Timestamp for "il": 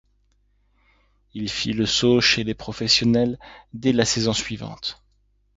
1.35-1.47